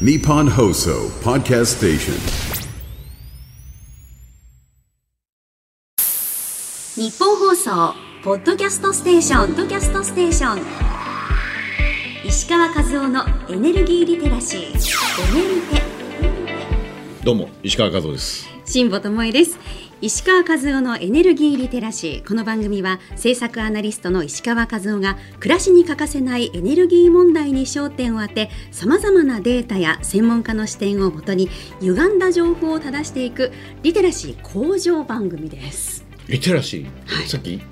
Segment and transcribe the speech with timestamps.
[0.00, 2.14] Nippon Hoso Podcast Station.
[6.96, 7.94] 日本放送
[8.24, 10.62] ポッドキャストステーションポッドキャストステーション
[12.26, 15.82] 石川和夫のエネルギーリテラシーエネルテ
[17.24, 18.48] どうも石川和夫です。
[18.64, 19.56] 辛坊智恵です
[20.06, 22.28] 石川和夫のエネルギーリテラシー。
[22.28, 31.48] この番組は政策アナリストの石川和夫が暮らしに欠かせないエネルギー問題に焦点を当てさまざまなデータや専門家の視点をもとに
[31.80, 33.50] 歪んだ情報を正していく
[33.82, 36.04] リテラシー向上番組です。
[36.28, 37.26] リテラシー、はい。
[37.26, 37.62] さっき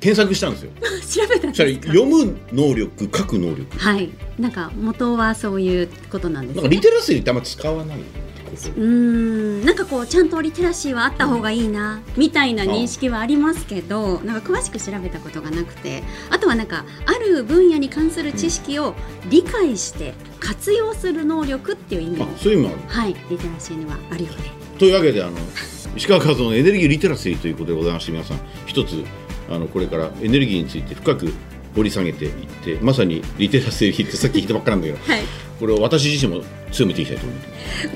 [0.00, 0.70] 検索したんですよ。
[1.24, 1.86] 調べたんですか？
[1.94, 3.78] 読む能力書く能力。
[3.78, 4.10] はい。
[4.38, 6.62] なんか元はそういうことなんですね。
[6.62, 7.98] なんかリテラシーってあんま使わない？
[8.48, 9.64] ってことうーん。
[9.64, 18.94] なんかこうちゃんとリテラシーはあった方がいいなみたいな認識はありますけどなんか詳しく調べたことがなくてあとはなんかある分野に関する知識を
[19.28, 22.88] 理解して活用する能力っていう意味あもそういう意味もある。
[22.88, 23.16] はい。
[23.30, 24.78] リテラシーにはあるようで。
[24.78, 25.36] というわけであの
[25.96, 29.04] 石川和夫のエネルギーリテラシーということでございまして皆さん一つ
[29.50, 31.32] あのこれからエネルギーについて深く
[31.74, 32.32] 掘り下げていっ
[32.64, 35.22] てまさにリテラシーってさっき言ったばっかなんだけどはい。
[35.58, 37.48] これを私自身も強めていきたいと思います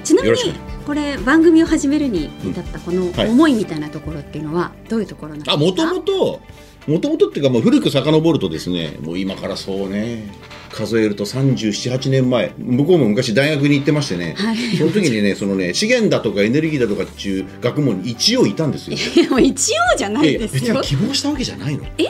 [0.02, 0.36] ちなみに
[0.84, 3.28] これ番組を始めるに至ったこのはい。
[3.30, 5.52] 思いみたいなところっていうのはどういうところなんですか？
[5.52, 6.40] あもともと
[6.88, 10.24] もともとっていうかもう古く遡るとですねもう今からそうね
[10.72, 14.56] 数えると378年前向こうも昔大学に行ってましてね、はい。
[14.76, 18.96] その時にねそのね資源だとかエネルギーだとかっていう学問に一応いたんですよ。
[19.38, 21.84] 一応じゃないです別よに希望したわけじゃないの。
[21.98, 22.06] え？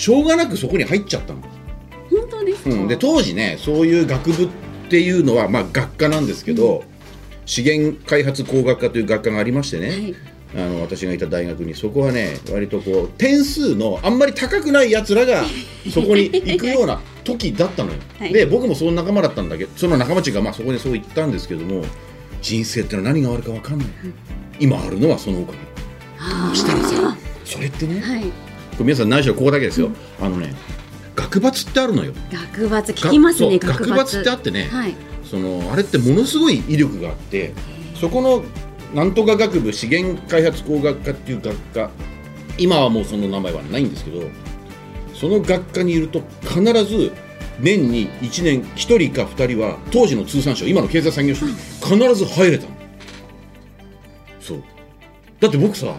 [0.00, 1.42] しょうがなくそこに入っちゃったの、
[2.08, 4.48] 本当ですか、うん、で当時ねそういう学部っ
[4.88, 6.84] ていうのはまあ学科なんですけど、
[7.44, 10.16] 資源開発工学科という学科がありましてね、はい。
[10.54, 15.44] あの私がいた大学にそこはね割とこう点数のあんまり高くないやつらが
[15.92, 18.32] そこに行くような時だったのよ、はい。
[18.32, 21.84] で僕もその仲間だったんだけどその仲間ちがまあそこにそう言ったんですけども
[22.40, 23.88] 人生ってのは何があるか分かんない、
[24.60, 25.58] 今あるのはそのおかげ。
[26.18, 28.49] あそしたらさそれってね、ーはい
[28.80, 30.54] これ皆さん内緒ここだけですよ、あのね
[31.14, 32.14] 学閥ってあるのよ。
[32.32, 34.94] 学閥聞きますね学閥ってあってね、はい。
[35.22, 37.52] そのあれってものすごい威力があって
[37.94, 38.42] そこの
[38.94, 41.90] なんとか学部資源開発工学科っていう学科
[42.56, 44.22] 今はもうその名前はないんですけど
[45.12, 47.12] その学科にいると必ず
[47.60, 52.70] 年に1年1人か2人は当時の通産省今の経済産業省に必ず入れたの。
[54.40, 54.62] そう。
[55.38, 55.98] だって僕さ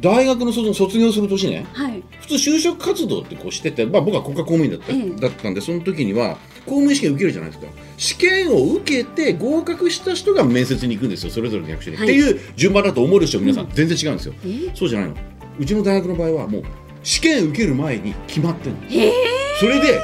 [0.00, 1.66] 大学の卒卒業する年ね。
[1.72, 2.02] はい。
[2.20, 5.20] 普通就職活動ってこうしてて、まあ、僕は国家公務員だった,、ええ。
[5.20, 6.36] だったんでその時には
[6.66, 7.70] 公務員試験受けるじゃないですか。
[7.96, 12.06] 試験を受けて合格した人が面接に行くんですよそれぞれの役所に、はい。
[12.06, 14.34] っていう順番だと思うでしょ皆さん、全然違うんですよ。
[14.44, 15.16] えそうじゃないの。
[15.58, 16.62] うちの大学の場合はもう
[17.02, 18.82] 試験受ける前に決まってるの。
[18.88, 19.12] へえ。
[19.60, 20.00] それで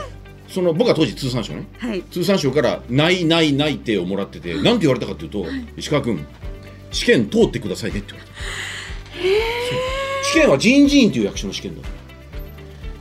[0.48, 1.66] その僕は当時通産省ね。
[1.78, 2.02] はい。
[2.10, 5.44] 通産省から「ないないない」ってをもらってて何て言われたかっていうと
[5.76, 6.24] 「石川君
[6.90, 8.36] 試験通ってくださいね」って言われた。
[9.12, 9.81] そう
[10.32, 11.88] 試験は人事院っていう役所の試験だ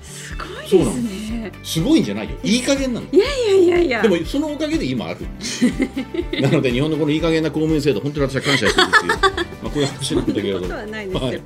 [0.02, 0.94] すごいそうなの。
[0.94, 2.36] ですねすごいんじゃないよ。
[2.44, 3.08] いい加減なの。
[3.12, 4.02] いやいやいやいや。
[4.02, 5.20] でもそのおかげで今ある。
[6.42, 9.12] なので日本のこのいい加減な公務員制度本当に私は感謝してるんですよ。
[9.64, 10.60] まあこういう話なんだけれど。
[10.62, 11.42] ことはないですよ、はい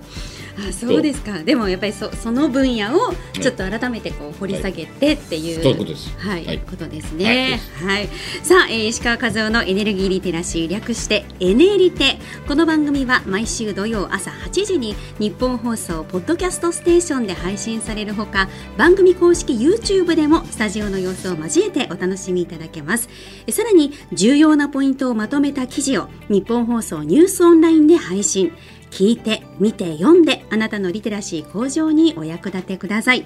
[0.58, 7.60] あそうですかでもやっぱりそその分野をちょっと改めてこう掘り下げてっていう、そういうことですはい、はいことですはね。
[7.84, 8.08] はい、
[8.44, 12.18] さあ、えー石川和夫のエネルギーリテラシー略してエネリテ。
[12.48, 23.10] この番組は毎週土曜朝8時に日本放送ポッドキャストステーションで配信されるほか、番組公式 YouTube でもスタジオの様子を交えてお楽しみいただけます。
[23.48, 28.54] えさらに重要なポイントをまとめた記事を日本放送ニュースオンラインで配信。
[28.92, 33.26] 聞いて、見て、読んで、あなたのリテラシー向上にお役立てください。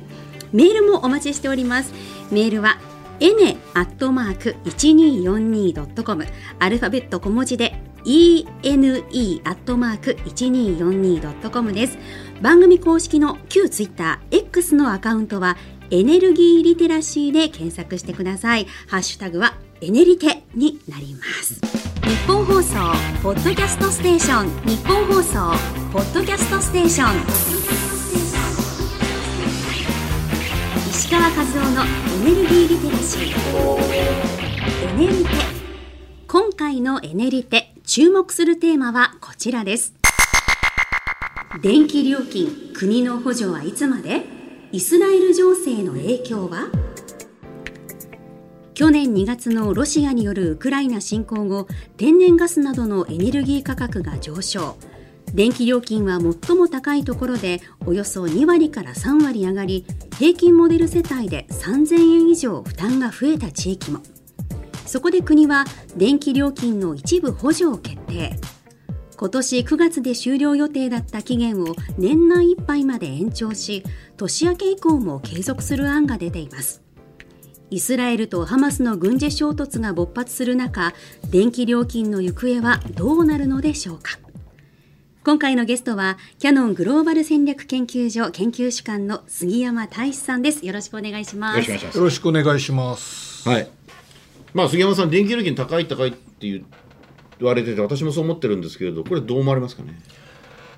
[0.52, 1.94] メールもお待ちしております。
[2.32, 2.80] メールは、
[3.20, 6.26] エネアットマーク 1242.com
[6.60, 7.76] アルファベット小文字で
[8.06, 11.98] ene アットマーク 1242.com です。
[12.42, 15.58] 番組公式の旧ツイッター X のアカウントは
[15.92, 18.68] エネルギーリテラシーで検索してください。
[18.88, 21.79] ハッシュタグはエネリテになります。
[22.10, 22.74] 日本放送
[23.22, 24.50] ポッドキャストステーション。
[24.66, 25.52] 日本放送
[25.94, 27.10] ポッドキャストステーション。
[30.90, 31.36] 石川和夫
[31.70, 33.30] のエネルギーリテラシー。
[34.88, 35.30] エネリテ。
[36.28, 39.94] 今回のエネリテ注目するテーマはこちらです。
[41.62, 44.24] 電気料金国の補助はいつまで？
[44.72, 46.70] イスラエル情勢の影響は？
[48.80, 51.68] 去年2月のロシアによるウクライナ侵攻後
[51.98, 54.78] 天然ガスなどのエネルギー価格が上昇。
[55.34, 59.86] 電気料金は最も高いところでおよそ2割から3割上がり
[60.18, 64.00] 平均モデル世帯で3000円以上負担が増えた地域も。
[64.86, 65.66] そこで国は
[65.98, 68.40] 電気料金の一部補助を決定。
[69.18, 73.84] 今年9月で終了予定だった期限を年内いっぱいまで延長し
[74.16, 76.82] 年明け以降も継続する案が出ています。
[77.72, 80.94] イスラエルとハマスの軍事衝突が勃発する中
[81.30, 84.18] 電気料金の行方はどうなるのでしょうか
[85.24, 93.50] 今回のゲストはキヤノングローバル戦略研究所研究主幹の杉山大志さんですよろしくお願いしますよろしくお願いしますよろしくお願いします。
[93.50, 93.70] はい。
[94.54, 96.64] まあ杉山さん電気料金高い高いって言
[97.42, 100.00] われてて私もそう思ってるんですけれどこれどう思われますかね？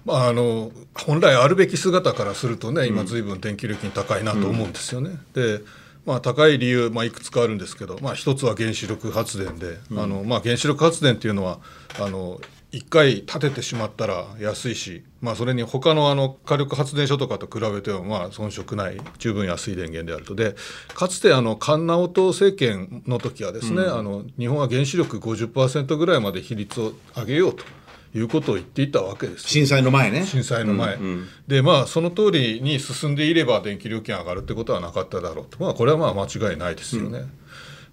[0.03, 5.11] まああの本来あるべき姿からするとね、今ずいぶん電気料金高いなと思うんですよね。
[5.33, 5.61] で。
[6.05, 11.59] まあ、高い理由、まあ、いくつかあるんですけど、まあ、一つは原子力発電で、あのまあ、原子力発電っていうのは
[11.99, 12.39] あの
[12.71, 20.35] 1回建ててしまったら安いし、まあ、それに他のあの火力発電所とかと比べてもまあ遜色ない十分安い電源であると。
[20.35, 20.55] で
[20.95, 27.65] かつてあの菅直人政権の時はですね、あの日本は原子力50%ぐらいまで比率を上げようと
[28.13, 29.47] いうことを言っていたわけです。
[29.47, 30.25] 震災の前ね。
[30.25, 30.97] 震災の前、
[31.47, 37.25] でまあその通りに進んでいれば電気料金上がるってことはなかっただろうと、まあ、これはまあ間違いないですよね。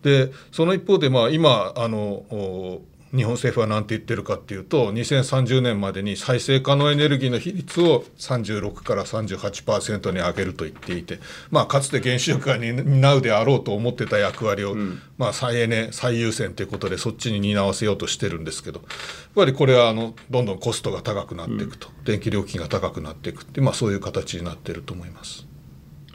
[0.03, 2.82] でその一方でまあ今あのお
[3.15, 11.19] 日本政府は何て言ってるかっていうと2030年までに再生可能エネルギーの比率を36から38%に上げると言っていて、
[11.51, 14.77] まあ、かつて原子力が担うであろうと思ってた役割を、
[15.17, 18.89] まあ、再エネ最優先ということでそっちに担わせようとしてるんですけどやっ
[19.35, 25.47] ぱりこれはあのどんどんコストが高くなっていくと、電気料金が高くなっていくって、まあ、そういう形になってると思います。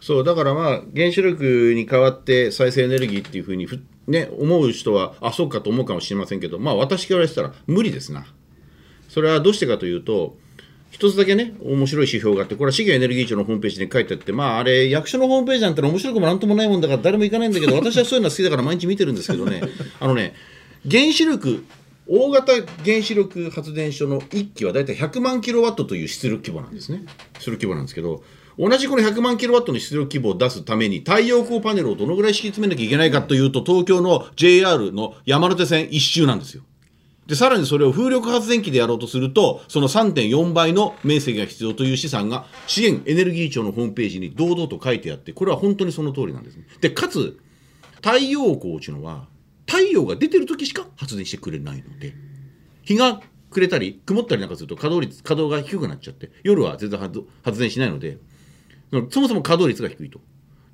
[0.04, 8.25] そうだからまあ原子力に代わって再生エネルギーっていうふうにふね思う人はあそうかと思うかもしれませんけどまあ私からしたら無理ですな。
[9.09, 10.35] それはどうしてかというと
[10.89, 19.61] 一つだけね面白い指標があってこれは資源エネルギー庁のホームページに書いてあってまああれ役所のホームページなんて面白くもなんともないもんだから誰も行かないんだけど私はそういうの好きだから毎日見てるんですけどね
[20.00, 20.33] あのね
[20.89, 21.63] 原子力
[22.07, 22.53] 大型
[22.83, 27.06] 原子力発電所の1基はだいたい100万キロワットという出力規模なんですね
[27.39, 28.23] 出力規模なんですけど
[28.57, 36.63] 同じこの100万キロワットの出力規模を出すために太陽光パネルをどのぐらい敷き詰めなきゃいけないかというと東京の JR の山手線一周なんですよ。
[37.27, 46.65] でさらにそれを風力発電機でやろうとするとその3.4倍の面積が必要という試算が資源エネルギー庁のホームページに堂々と書いてあってこれは本当にその通りなんですね。
[46.81, 47.39] でかつ
[48.03, 49.27] 太陽光っていうのは
[49.65, 52.13] 太陽が出てる時しか発電してくれないので
[52.83, 56.99] 日が暮れたり曇ったりなんかすると稼働率稼働が低くなっちゃって夜は全然
[57.44, 58.17] 発電しないので
[59.10, 60.19] そもそも稼働率が低いと。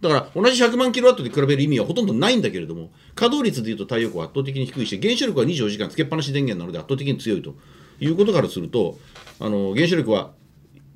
[0.01, 7.55] だから同じ100万キロワットで比べる意味はほとんどないんだけれども稼働率でいうと太陽光は圧倒的に低いし原子力は24時間つけっぱなし電源なので圧倒的に強いと。
[7.99, 8.97] いうことからすると
[9.39, 10.31] あの原子力は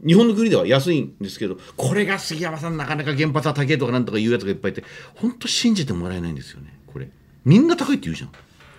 [0.05, 4.83] 日本の国では安いんですけどこれが杉山さんなかなか原発は高いとかなんとか言うやつがいっぱいいて
[5.15, 7.09] 本当信じてもらえないんですよねこれ。
[7.45, 8.29] みんな高いって言うじゃん。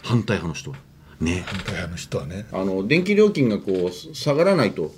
[0.03, 0.77] 反対派の人は。
[1.21, 1.45] ね。
[1.47, 2.47] 反対派の人はね。
[2.53, 4.95] あの電気料金がこう下がらないと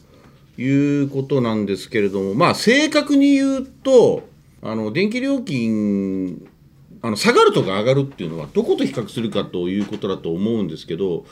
[0.58, 4.28] いうことなんですけれどもまあ正確に言うと
[4.62, 6.48] あの電気料金
[7.02, 11.24] あの下がるとか上がるっていうのはどこと比較するかということだと思うんですけど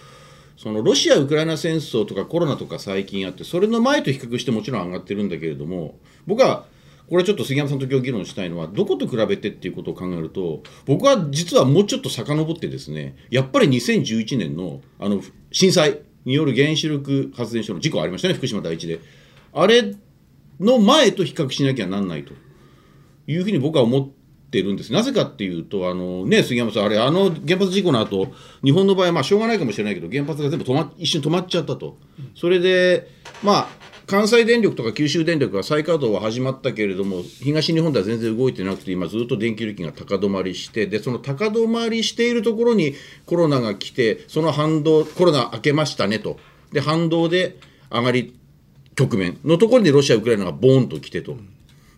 [0.56, 6.66] そのロシア・ウクライナ戦争とかコロナとか最近あってそれの前と比較してもちろん上がってるんだけれども僕は
[7.08, 15.20] これちょっと杉山さんと今日議論したいのはどこと比べてっていうことを考えると僕は実はもうちょっと遡ってですねやっぱり2011年のあの
[15.50, 19.00] 震災による原子力発電所の事故ありましたね福島第一で。
[19.52, 19.94] あれ
[20.60, 22.32] の前と比較しなきゃなんないと。
[23.26, 24.08] いうふうに僕は思っ
[24.50, 24.92] てるんです。
[24.92, 28.28] なぜかっていうとあのね杉山さんあれあの原発事故の後
[28.62, 31.98] 日本の場合まあしょうがないかもしれないけど原発が全部止ま一瞬止まっちゃったと。
[32.34, 33.08] それで
[33.42, 33.68] まあ
[34.06, 42.94] 関西電力とか九州電力は再稼働は始まったけれども東日本では全然動いてなくて今ずっと電気料金が高止まりしてでその高止まりしているところに
[43.24, 46.38] コロナが来てその反動コロナ明けましたねと
[46.72, 47.58] で反動で
[47.90, 48.34] 上がり
[48.94, 51.36] 局面のところにロシア、ウクライナがボーンと来てと。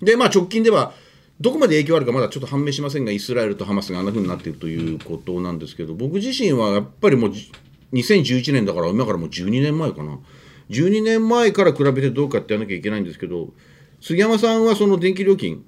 [0.00, 0.94] で、まあ直近では、
[1.40, 7.32] どこまで影響あるかまだちょっと判明しませんが、イスラエルとハマスがあんな風になっているということなんですけど、僕自身はやっぱりもう
[7.92, 10.18] 2011年だから、今からもう12年前かな。
[10.70, 13.50] 12年前から比べてどうかってやらなきゃいけないんですけど、
[14.00, 15.64] 杉山さんはその電気料金、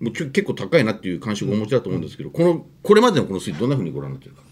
[0.00, 4.42] もう結構高いなっていう感触をお持ちだと思うんですけど、このこれまでのこの推移、どんなふうにご覧になってるか。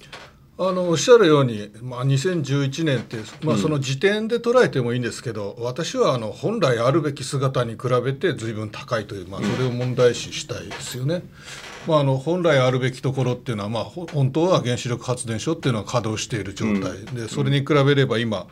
[0.58, 11.22] あのおっしゃるように、まあ、2011年って、まあ、その時点で捉えてもいいんですけど、うん、私はあの本来あるべき姿に比べて随分高いという、まあ、それを問題視したいですよね。
[11.86, 18.46] まあ、あの本来あるべきところっていうのは、まあ、本当は原子力発電所っていうのは稼働している状態、うん、でそれに比べれば今、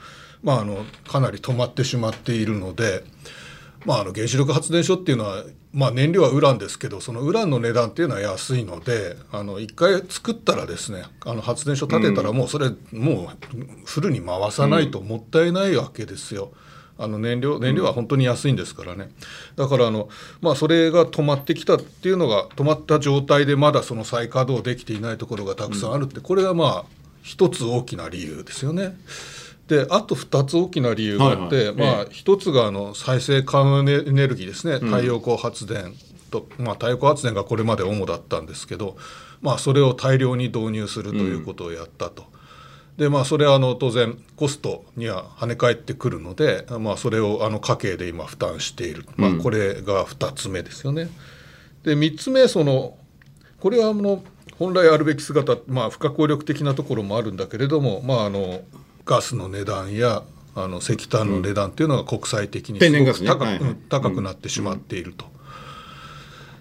[0.44, 3.02] まあ、あのかなり止まってしまっているので、
[3.84, 5.42] まあ、あの原子力発電所っていうのは
[5.74, 16.52] まあ、燃料はウランですけどそのウランの値段っていうのは安いのであの1回作ったらですねあの発電所建てたらもうそれ、もうフルに回さないともったいないわけですよ。
[16.96, 19.10] あの燃料燃料は本当に安いんですからね、
[19.56, 20.08] だからあの、
[20.40, 26.84] まあ、それが止まってきたっていうのが止まった状態でまだその再稼働できていないところがたくさんあるって、これがまあ
[27.24, 28.96] 一つ大きな理由ですよね。
[29.68, 35.94] であと2つ大きな理由があって、はいはい、まあ、1つがあの再生可能エネルギーですね、太陽光発電
[36.30, 38.96] と、まあ、太陽光発電がこれまで主だったんですけど、
[39.40, 42.24] まあ、それを大量に導入するということをやったと。
[42.24, 51.08] うん、でまあ、それはあの当然コストには跳ね返ってくるので、まあ、それをあの家計で今負担している、まあ、これが2つ目ですよね。
[51.84, 52.98] で3つ目その
[53.60, 54.22] これはあの
[54.58, 58.60] 本来あるべき姿、まあ、不可抗力的なところもあるんだけれども、まあ、あの
[59.04, 60.22] ガスの値段や
[60.56, 65.26] あの石炭の値段っていうのが国際的にすごく高,、ねはい、高くなってしまっていると。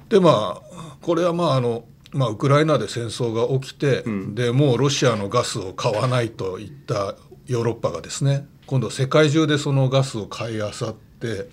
[0.09, 7.15] でまあこれはまああのまあ、ウクライナで戦争が起きて、うん、でもうロシアのガスを買わないといった
[7.47, 11.47] ヨーロッパがですね今度世界中でそのガスを買いあさって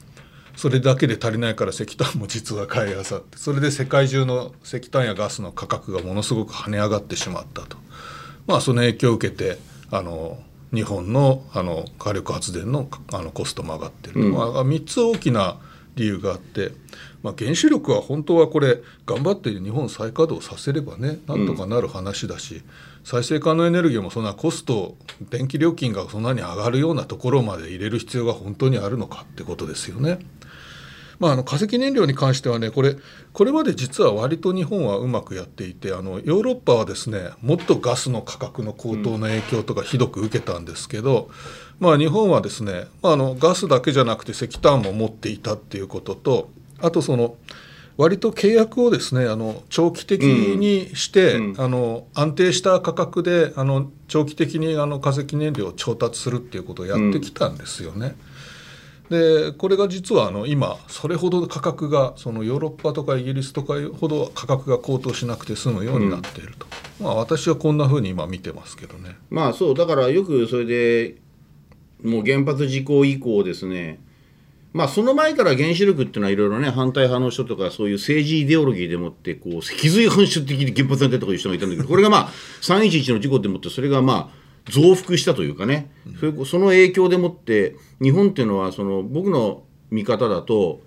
[0.56, 7.78] それだけで足りないから石炭も実は買いあさってそれで世界中の石炭やガスの価格がものすごく跳ね上がってしまったと、
[8.46, 9.58] まあ、その影響を受けて
[9.90, 10.38] あの
[10.72, 15.58] 日本のあの火力発電のあのコストも上がってる、うん、まあ、3つ大きな
[15.96, 16.72] 理由があって、
[17.22, 22.62] まあ、原子力は本当はこれ頑張って日本再稼働させればねなんとかなる話だし、うん、
[23.04, 24.96] 再生可能エネルギーもそんなコスト
[25.28, 30.20] 電気料金がそんなに上がるようなところまで入れる必要が本当にあるのかってことですよね。
[31.20, 32.96] まあ、あの化石燃料に関してはねこれ
[33.34, 41.30] これまで実は割と日本はうまくやっていてあのヨーロッパはですねもっとガスの価格の高騰の影響とかひどく受けたんですけど、
[41.78, 46.48] まあ、日本はですね、まあ、あのガスだけじゃなくて石炭も持っていたっていうことと
[46.80, 47.36] あとその
[47.98, 58.06] 割と契約をですねあの長期的にして、うん、あの安定した価格であの長期的にあの化石燃料を調達するっていうことをやってきたんですよね。
[58.06, 58.29] うん
[59.10, 66.66] でこれが実はあの今それほど価格がそのヨーロッパとかイギリスとかほど価格が高騰しなくて済むようになっていると、
[67.00, 69.16] うん、まあ、私はこんなふうに今見てますけどね。
[69.28, 71.16] まあそうだからよくそれで
[72.04, 73.98] もう原発事故以降ですね。
[74.72, 82.28] まあその前から原子力っていうのはいろいろね反対派の人とかそういう政治イデオロギーでもってこう脊髄反射的に原発なんてとかいう人がいたんだけどこれがまあ
[82.62, 85.90] 311の事故でもってそれがまあ増幅したというかね、
[86.22, 90.82] うん、その影響でもって日本っていうのはその僕の見方だと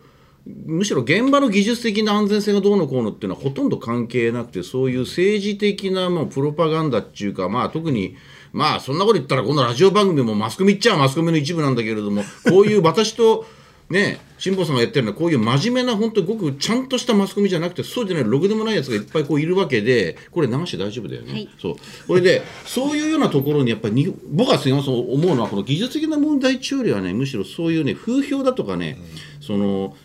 [0.45, 8.17] むしろ現場の技術的な安全性がどうのこうのっていうのはほとんど関係なくてそういう政治的なもうプロパガンダっていうかまあ特に
[8.51, 13.45] まあそんなこと言ったらこのラジオ番組もマスコミっちゃマスコミの一部なんだけれどもこういう私と
[13.89, 21.75] ね辛坊さんがやってるのはこういう真面目な本当にごくちゃんとしたマスコミじゃなくてそうじゃないろくでもないやつがいっぱいこういるわけでこれ流して大丈夫だよね、はい、そう。
[22.07, 28.97] これでそういうようなところにやっぱり僕はすみません思うのはこの技術的な問題中よりはねむしろそういうね風評だとかね、
[29.37, 29.95] うん、その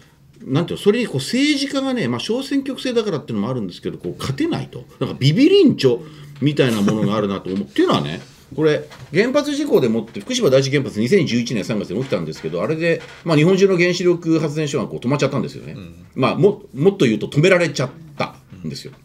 [0.44, 4.84] なんていうそれにこう政治家がね、まあ、小選挙区制だからっていうのもあるんですけどこう勝てないと。
[5.00, 6.00] なんかビビリンチョ
[6.40, 7.66] みたいなものがあるなと思う。
[7.66, 8.20] っていうのはね
[8.54, 18.98] これ原発事故でもって福島第一原発2011年3月に起きたんですけどあれで、まあ、日本中の原子力発電所がこう止まっちゃったんですよね、うん、まあ、ももっと言うと止められちゃったんですよ、うん、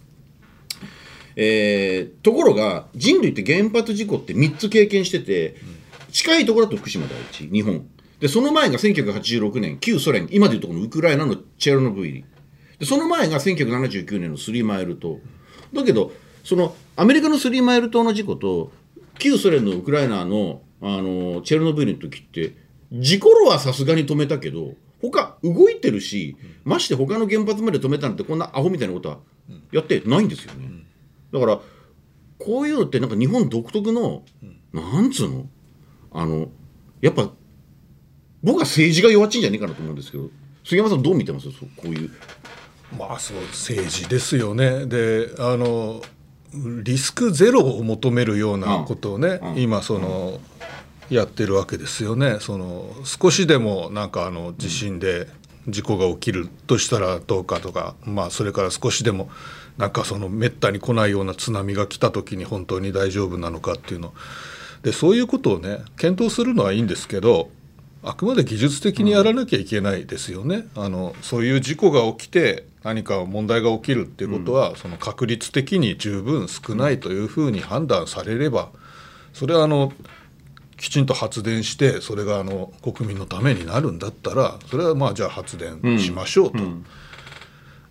[1.36, 5.56] えー、ところが人類って原発事故って3つ経験してて、
[6.12, 7.88] 近いところだと福島第一日本。
[8.20, 12.26] でその前が1986年旧ソ連今でいうとこのウクライナのチェルノブイリ。
[12.80, 15.20] でその前が1979年のスリーマイル島。
[15.74, 18.72] だけどそのアメリカのスリーマイル島の事故と
[19.20, 22.56] 旧ソ連のウクライナのあのチェルノブイリの時って
[22.92, 29.20] 事故路はさすがに止めたけど他動いてるし、まして他の原発まで止めたなんてこんなアホみたいなことは
[29.72, 30.70] やってないんですよね。
[31.32, 31.60] だから
[32.40, 34.24] こういうのってなんか日本独特の、
[34.74, 35.48] なんつうの？
[36.12, 36.50] あの
[37.02, 37.32] やっぱ
[38.44, 40.30] 僕は政治が弱っちいんじゃねえかなと思うんですけど
[40.64, 41.50] 杉山さんどう見てます？
[41.50, 42.12] こういう。
[42.98, 46.02] まあそう政治ですよねであの
[46.54, 50.40] リスクゼロを求めるようなことをね、うん、今その、
[51.10, 52.38] やってるわけですよね。
[52.40, 55.28] その少しでもなんかあの地震で
[55.68, 59.30] 事故が起きるとしたらどうかとか、まあ、それから少しでも
[59.78, 64.14] なんかそのめったに来ないような津波が来た時に本当に大丈夫なのかっていうの
[64.84, 67.50] でそういうことをね検討するのはいいんですけど
[68.04, 70.68] あくまで技術的にやらなきゃいけないですよね。
[70.76, 78.70] あのそういう事故が起きて何か問題が起きるっていうことは、うん、その確率的に十分少ないというふうに判断されれば
[79.34, 79.92] それはあの
[80.78, 86.58] きちんと発電してそれがあの国民のためになるんだったらそれはまあじゃあ発電しましょうと。
[86.58, 86.64] うん。
[86.64, 86.86] うん。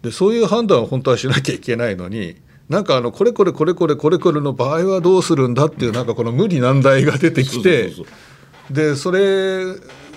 [0.02, 2.36] でそういう判断を本当はしなきゃいけないのに
[2.68, 7.92] なんかあのこれこれこれこれこれこれの場合はどうするんだっていうなんかこの無理難題が出てきて
[8.70, 9.64] でそれ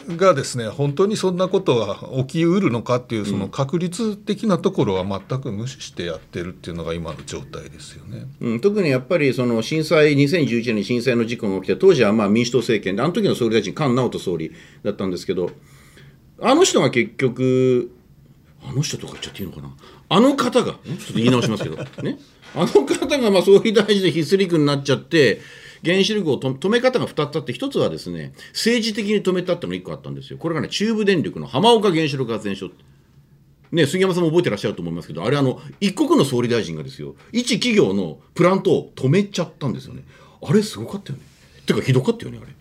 [0.07, 8.25] がですね本当にそんなことが起きうるのかっていうその確率的なところは全く無視してやってるっていうのが今の状態ですよね。
[8.39, 14.51] うん、特にやっぱりその震災2011年に震災の事故が起きて当時はまあ民主党政権であの時の総理大臣菅直人総理
[14.83, 15.50] だったんですけど
[16.41, 17.91] あの人が結局
[18.63, 19.74] あの人とか言っちゃっていいのかな？
[20.09, 22.19] あの方がんちょっと言い直しますけどね。
[22.55, 25.41] あの方がまあ総理大臣で必須陸になっちゃって
[25.86, 30.39] 原子力をと止め方が2つあって1つはですね政治的に止めたってのが1個あったんですよ。
[30.39, 32.72] これがね中部電力の浜岡原子力発電所
[33.72, 40.04] ね、杉山さんも覚えてらっしゃると思いますけどあれあの一国の総理大臣がですよ一企業のプラントを止めちゃったんですよね。
[40.42, 41.25] あれすごかったよね。
[41.65, 42.54] てかひどかったよねあれ。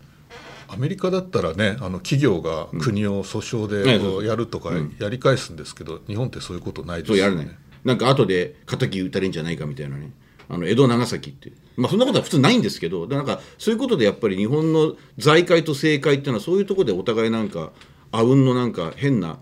[0.66, 7.22] アメリカだったらねあの企業が国を訴訟ねでやるとかやり返すんですけど、日本ってそういうことないですよね。
[7.22, 7.56] そうやるね。
[7.84, 10.10] なんか後で敵撃たれんじゃないかみたいなね
[10.48, 17.72] あの江戸長崎ってまあそんなことは普通ないんですけどなんかそういうことでやっぱり日本の財界と政界っていうのはそういうところでお互いなんか
[18.12, 19.38] あうんのなんか変な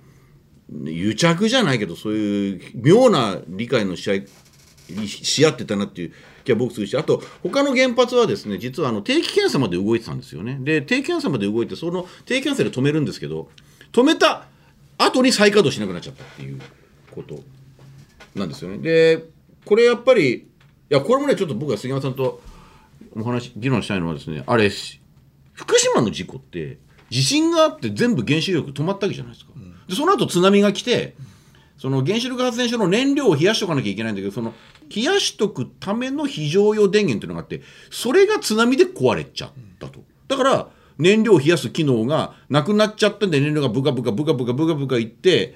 [0.85, 4.27] 癒着じゃないけどそういう妙な理解のし合い
[5.07, 6.13] し合ってたなっていう
[6.45, 10.59] 気は僕するしあと他の原発はですね実はあの定期検査まで動いてたんですよね。
[10.61, 13.49] で定期検査まで動いてその定期検査で止めるんですけど
[13.93, 14.47] 止めた
[14.99, 16.61] 後に再稼働しなくなっちゃったっていう
[17.15, 17.41] こと
[18.35, 18.79] なんですよね。
[18.79, 19.25] で
[19.65, 20.49] これやっぱり
[20.95, 22.41] やこれもねちょっと僕は杉山さんと
[23.17, 24.71] お話議論したいのはですねあれ
[25.53, 26.79] 福島の事故って
[27.11, 29.53] 地震があって全部原子力止まったわけじゃないですか、
[29.89, 31.15] でその後津波が来て
[31.77, 34.55] その原子力発電所の燃料を冷やしとかなきゃいけないんだけどその
[34.95, 40.01] 冷やしとくための非常用電源っていうのがあってそれが津波で壊れちゃったと。
[40.29, 40.69] だから
[40.99, 45.55] 燃料を冷やす機能がなくなっちゃったんで燃料がブカブカブカブカブカブカいって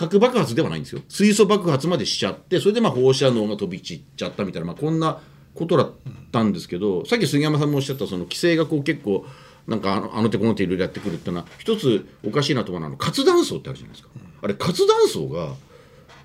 [0.00, 1.02] 核爆発ではないんですよ。
[1.10, 5.20] 水素爆発までしちゃってそれでまあ放射能が飛び散っちゃったみたいな、まあ、こんな
[5.54, 5.92] ことだっ
[6.32, 9.26] たんですけど、さっき杉山さんもおっしゃったその規制がこう結構
[9.66, 14.08] なんかあのあの手この手いろいろやってくるっていうのは一つおかしいなと思うのは活断層ってあるじゃないですか、
[14.42, 15.52] あれ活断層が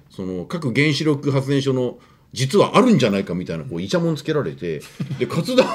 [0.10, 1.98] その各原子力発電所の
[2.32, 4.82] 実はあるんじゃないかみたいなこうイチャモンつけられて
[5.20, 5.68] で活断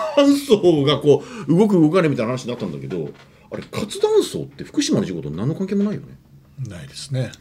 [0.49, 3.11] 層がこう動く動かないみたいな話になったんだけど
[3.51, 6.17] あれ活断層って福島の事故と何の関係もないよね。
[6.67, 7.33] ないですね。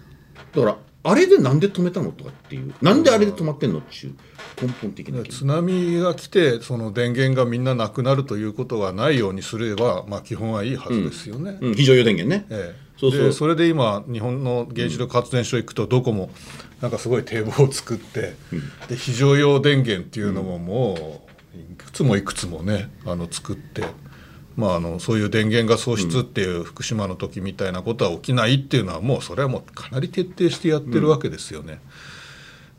[0.53, 4.15] だからあれでなんで止めたのとかっていうなんであれで止まってんのっていう
[4.61, 11.57] 根本的な津波が来てその電源がみんななくなるということがないようにすれば、まあ、基本はいいはずですよね。
[11.61, 12.89] うん、非常用電源ね、ええ。
[12.97, 13.21] そうそう。
[13.21, 16.29] でそれで今日本の原子力発電所行くとどこも
[16.81, 18.33] なんかすごい堤防を作って、
[18.89, 20.95] で非常用電源っていうのもも
[21.55, 23.83] ういくつもいくつもねあの作って、
[24.55, 31.79] まあ、あのそういう電源が喪失っていう福島の時みたいなことは起きないっていうのはもうそれはもうかなり徹底してやってるわけですよね。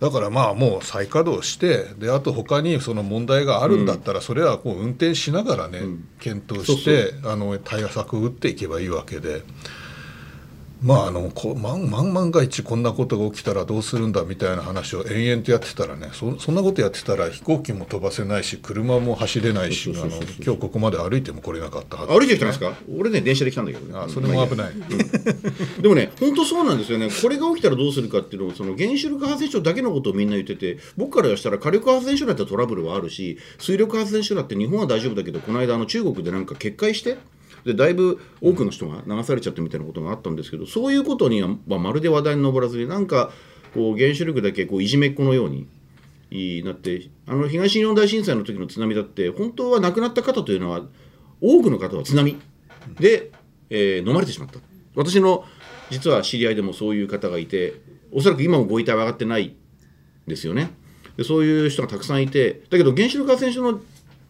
[0.01, 5.81] だからまあもう再稼働してであと他にその問題があるんだったらそれはこう運転しながらね、
[6.19, 9.43] 検討してあの対策を打っていけばいいわけで。
[10.83, 20.07] まああのこう万万万が一こんなことが起きたらどうするんだみたいな話を延々とやってたらねそそんなことやってたら飛行機も飛ばせないし車も走れないしあの
[20.43, 22.13] 今日ここまで歩いても来れなかったはず。
[22.13, 22.73] 歩いてきたんですか？
[22.99, 23.99] 俺ね電車で来たんだけどね。
[23.99, 24.73] あそれも危ない、
[25.83, 27.09] でもね本当そうなんですよね。
[27.11, 37.19] これが起きたらどうするかっていうのをその原子力発電所だけのことをみんな言ってて僕からしたら火力発電所だってトラブルはあるし水力発電所だって日本は大丈夫だけどこの間あの中国でなんか決壊して
[37.65, 43.31] でだいぶ多くの人が流されちゃったみたいなことがあったんですけどそういうことには、まあ、まるで話題に上らずになんか
[43.75, 45.67] こう原子力だけこういじめっ子のように
[46.65, 50.83] なってあの東日本大震災の時の津波だって本当は亡くなった方というのは
[51.41, 52.39] 多くの方は津波
[52.99, 53.31] で、
[53.69, 54.59] えー飲まれてしまった。
[54.95, 55.45] 私の
[55.91, 57.75] 実は知り合いでもそういう方がいて
[58.13, 59.55] おそらく今もご遺体は上がってない
[60.27, 60.71] ですよね。
[61.17, 63.81] でそういう人がたくさんいてだけど原子力発電所の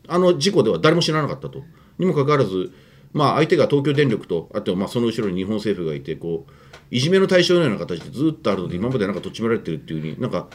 [0.08, 1.62] あの事故では誰も知らなかったと。
[1.98, 2.72] にもかかわらず
[3.12, 6.52] まあ相手が東京電力とあとまあその後ろに日本政府がいてこう
[6.90, 10.48] いじめの対象のような形でずっとあるので今までなんかとっちめられてるっていうふうになんか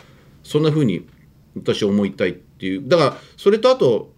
[0.44, 1.08] そんなふうに
[1.56, 2.88] 私は思いたいっていう。
[2.88, 4.14] だからそれとあと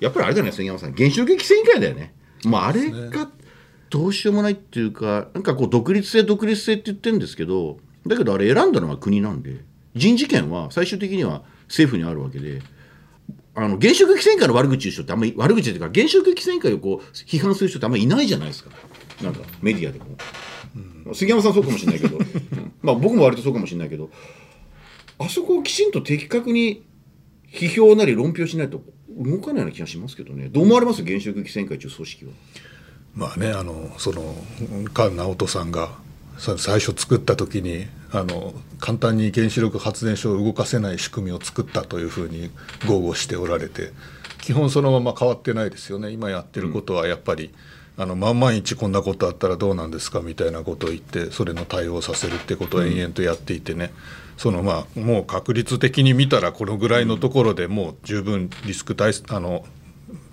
[0.00, 0.94] やっぱりあれじゃない杉山さん。
[0.94, 2.14] 原子力規制委員会だよね。
[2.44, 3.28] まああれが
[3.90, 9.60] どうしようもないっていうかなんかこう独立性独立性って言ってるんですけどだけどあれ選んだのは国なんで
[9.94, 12.60] 人事権は最終的には政府にあるわけで
[13.58, 18.70] あの原子力規制委員会の悪口言う人ってあんまり悪口っていうか原子力規制委員会をこう批判する人ってあんまりいないじゃないですか
[19.22, 22.72] なんかメディアでも、杉山さんそうかもしれないけど、うん。
[22.82, 24.10] まあ僕も割とそうかもしれないけど。
[25.18, 26.86] あそこをきちんと的確に
[27.52, 30.48] 批評なり論評しないと動かないような気がしますけどね。
[30.48, 31.04] どう思われます？
[31.04, 32.30] 原子力規制委員会という組織は。
[33.14, 34.36] まあねあのその
[34.94, 35.92] 菅直人さんがさ
[36.38, 42.50] 最初作った時にあの簡単に原子力発電所を動かせない仕組みを作ったというふうに
[42.86, 43.92] 豪語しておられて
[44.48, 46.10] 基本そのまま変わってないですよね。
[46.10, 47.52] 今やってることはやっぱり、
[47.98, 53.92] あの万万一こんなことあったらどうなんですかみたいなことを言ってそれの対応させるってことを延々とやっていてね、
[54.38, 59.66] そのまあもう確率的に見たらこのぐらいのところでもう十分リスク対あの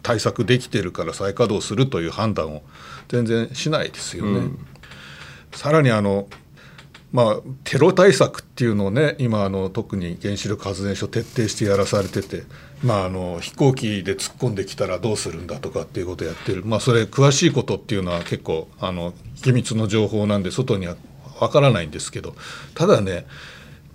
[0.01, 2.61] 対策できてるから再稼働するという判断を
[3.09, 4.51] 全然しないですよね。
[5.55, 6.27] さらにあの
[7.15, 12.43] まあ、テロ対策っていうのをね今あの特に原子力発電所徹底してやらされてて、
[12.83, 20.97] まあ、あの飛行機で突っ込んできたらどうするんだとかっていうことをやってる、まあ、それ詳しいことっていうのは結構あの秘密の情報なんで外には
[21.39, 22.35] わからないんですけど
[22.73, 23.25] ただね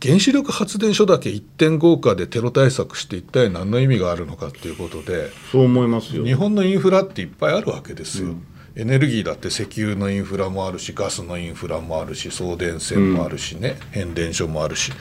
[0.02, 6.24] 原子力発電所だけ一点豪華でテロ対策して一体何の意味があるのかっていうことでそう思いますよ。
[6.24, 8.28] 日本のインフラっていっぱいあるわけですよ。
[8.28, 8.46] うん
[8.76, 14.92] エネルギーだって石油のインフラもあるしガスのインフラもあるし送電線もあるしね、うん、変電所もあるし。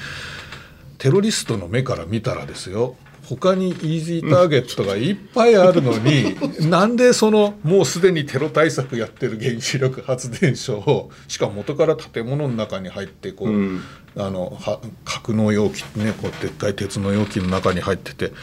[0.99, 13.82] テロリストの目から見たらですよ他にイージーターゲットがいっぱいあるのに、うん、なんでそのもうすでにテロ対策やってる原子力発電所をしかも元から建物の中に入ってこう、うん、
[14.17, 14.58] あの
[15.05, 18.34] 格納容器ねこうでっかい鉄の容器の中に入ってて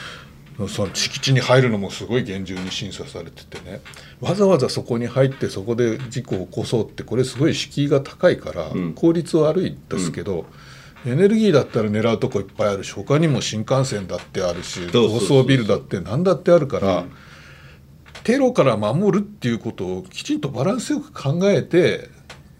[0.68, 3.80] その敷地に入るのもすごい厳重に審査されててね。
[4.20, 10.46] わざわざそこに入ってそこで事故を起こそうってこれすごい敷居が高いから効率悪いんですけど、
[11.04, 17.12] うん、エネルギーだったら狙うとこいっぱいあるし他にも新幹線だってあるし高層ビルだって何だってあるから、うん、
[18.24, 22.08] テロから守るっていうことをきちんとバランスよく考えて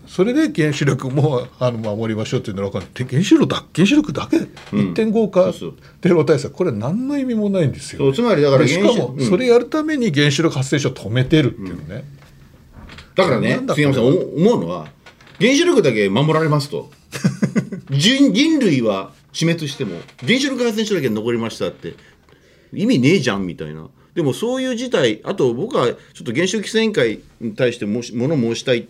[0.06, 5.52] それで原子力もあの守りましょうっていうのは分かる原子力だ原子力だけ、1.5化
[6.00, 6.54] テロ対策。
[6.54, 12.04] これ何の意味もないんですよ、つまりだからしかもそれやるために原子力発電所を止めてるっていうね、
[13.14, 14.88] だからね杉山さん思うのは
[15.38, 16.90] 原子力だけ守られますと。
[17.90, 21.94] 人人類は死滅しても原子力発電所だけ残りましたって。
[22.72, 23.88] 意味ねえじゃんみたいな。
[24.14, 28.88] でもそういう事態あと僕はちょっと原子力規制委員会に対してもの申したい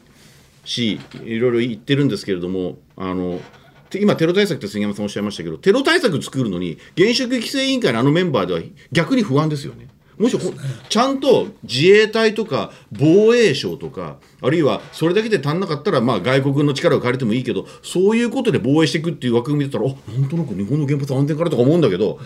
[0.67, 3.41] しいろいろ言ってるんですけれどもあの
[3.95, 8.61] 今、テロ対策って杉山さんおっしゃいましたけど、テロ対策作るのに、原子力規制委員会のあのメンバーでは
[8.93, 9.89] 逆に不安ですよね。
[10.19, 10.39] もし
[10.89, 22.19] ちゃんと自衛隊とか防衛省とか、あるいはそれだけで足んなかったら、まあ、外国の力を借りてもいいけど、そういうことで防衛していくっていう枠組みだったら、あなんとなく日本の原発安全からとか思うんだけど、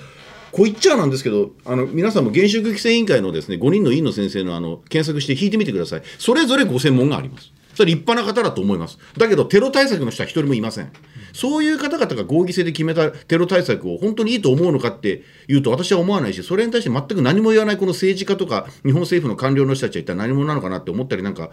[0.52, 6.02] こう言っちゃなんですけど、あの皆さんも原子力規制委員会のですね5人の委員の先生のあの検索して引いてみてください。
[6.18, 7.52] それぞれご専門があります。
[7.80, 8.98] それ立派な方だと思います。
[9.16, 10.92] だけど、テロ対策の人は一人もいません。
[11.32, 21.50] そういう方々が合議制で決めたテロ対策を本当にいいと思うのかっていうと、私は思わないし、それに対して全く何も言わないこの政治家とか、日本政府の官僚の人たちは一体何者なのかなって思ったりなんか、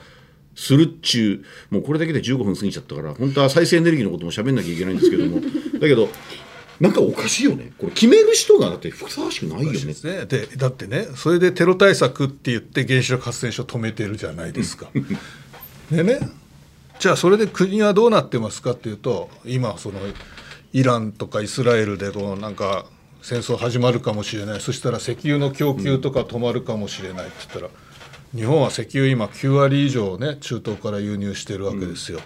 [0.54, 6.10] するっちゅう、もうこれだけで15分過ぎちゃったから、本当は再生エネルギーのことも喋んなきゃいけないんですけども、だけど、
[6.80, 9.80] なんかおかしいよね、これ、決める人がだってふさわしくないよね。
[9.80, 14.90] ねでだってね、それでテロ対策って言って、原子力発電所止めてるじゃないですか。
[15.91, 16.19] でね
[17.00, 20.00] じゃあそれで国はどうなってますかっていうと今その
[20.73, 22.86] イランとかイスラエルでこうなんか
[23.21, 27.69] 戦争始まるかもしれないそしたら石油の供給とか止まるかもしれないって言ったら、
[28.34, 32.19] 日本は石油今9割以上ね中東から輸入してるわけですよ。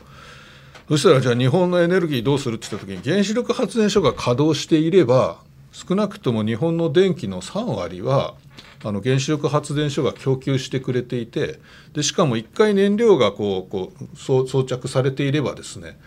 [0.89, 5.39] そしたらじゃあ日本のエネルギーどうするって言った時に原子力発電所が稼働していれば
[5.71, 8.35] 少なくとも日本の電気の3割は
[8.83, 11.59] あの原子力発電所が供給してくれていて
[11.93, 15.99] でしかも1回燃料がこうこう装着されていればですね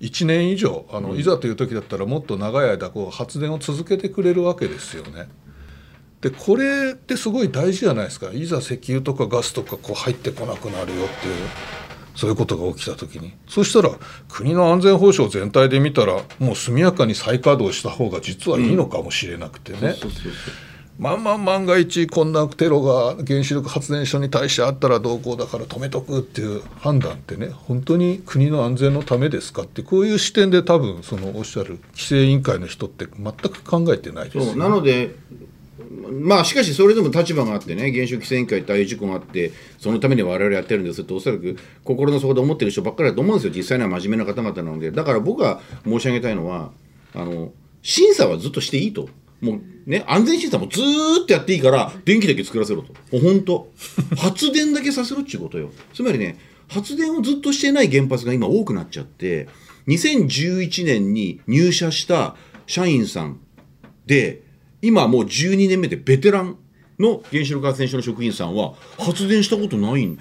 [0.00, 5.28] 1年以上あの、いざという時だったらもっと長い間こう発電を続けてくれるわけですよね。
[6.22, 8.30] でこれってすごい大事じゃないですか。
[8.32, 11.34] いざ石油とかガスとかこう入ってこなくなるよっていう
[12.14, 13.34] そういうことが起きた時に。
[13.46, 13.90] そしたら
[14.28, 19.96] 国の安全保障全体で見たらもう速やかに再稼働した方が実はいいのかもしれなくてね。
[21.00, 34.36] まんまん万が一こんなテロが原子力発電所に対してあったらどうこうだから止めとくっていう判断ってね本当に国の安全のためですかってこういう視点で多分そのおっしゃる規制委員会の人って全く考えてないです。
[34.36, 35.14] よ、ね、なので
[36.22, 43.54] まあしかしそれでも立場があってね原子力規制委員会大事故があってそのために我々やってるんですっておそらく心の底で思ってる人ばっかりだと思うんですよ。
[43.56, 44.90] 実際には真面目な方々なので。
[44.90, 46.72] だから僕が申し上げたいのは
[47.14, 49.08] あの審査はずっとしていいと。
[49.40, 52.92] もうね、安全審査もずーっとやっていいから、電気だけ作らせろと。
[53.12, 53.72] もう本当。
[54.16, 55.70] 発電だけさせろっていうことよ。
[55.94, 59.48] つまりね、発電をずっとしてない原発が今多くなっちゃって、
[59.88, 63.40] 2011年に入社した社員さん
[64.06, 64.42] で、
[64.82, 66.56] 今もう12年目でベテラン
[66.98, 70.18] の原子力発電所の職員さんは発電したことない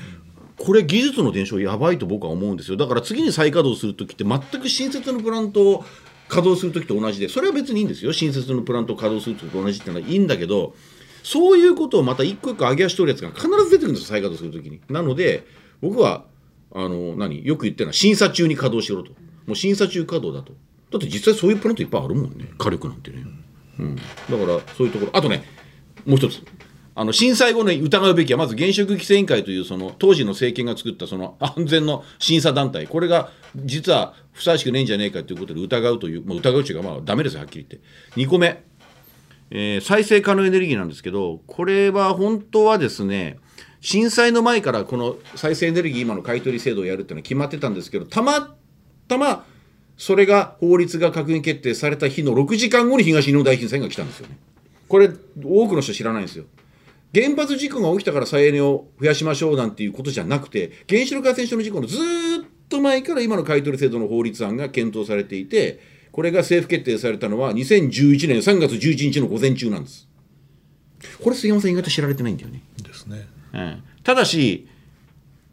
[0.57, 5.85] これ技術の伝承やばいと僕は思うんですよだから次に再稼働する時って全く新設のプラントを
[6.29, 8.13] 稼働する時と同じでそれは別にいいんですよ。
[8.13, 10.75] 新設のプラントを稼働する時と同じっていうのはいいんだけど
[11.23, 14.79] そういうことをまた一個一個上げ足取るやつが必ず出てくるんですよ再稼働する時に。
[14.89, 15.45] なので
[15.81, 16.25] 僕は
[16.71, 19.11] あの何よく言ってるのは審査中に稼働しろと。
[19.47, 20.53] もう審査中稼働だと。
[20.91, 22.49] だって実際そういうプラントいっぱいあるもんね。
[22.57, 23.23] 火力なんてね、
[23.79, 25.11] うん、だからそういうところ。
[25.13, 25.43] あとね
[26.05, 26.43] もう一つ。
[26.99, 37.87] あの震災後に疑うべきはまず原子力規制委員会というその当時の政権が作ったその安全の審査団体これが実はふさわしくないんじゃないかということで疑うという、まあ、疑うというかまあダメですよはっきり言って
[38.19, 38.61] 2個目、
[39.49, 43.39] えー再生可能エネルギーなんですけどこれは本当はですね
[43.79, 48.57] 震災の前からこの再生エネルギー今の買い取り制度をやるっていうのは決まってたんですけどたま
[49.07, 49.45] たま
[49.97, 54.37] それが法律が閣議決定された日の6時間後に東日本大震災が来たんですよね。
[54.89, 55.09] これ
[55.41, 56.43] 多くの人知らないんですよ。
[57.13, 65.79] 原発事故が起きたから再エネを増やしましょうなんていうことじゃなくて原子力発電所の事故のずーっと前から今の買い取り制度の法律案が検討されていて
[66.11, 70.07] これが政府決定されたのは2011年3月11日の午前中なんです。
[71.23, 72.61] これ杉山さん意外と知られてないんだよね。
[72.81, 74.67] ですねええただし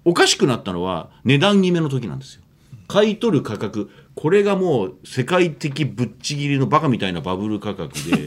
[0.04, 2.42] おかしくなったのは値段決めの時なんですよ
[2.88, 8.26] 買い取る価格これがもう世界的ぶっちぎりのバカみたいなバブル価格で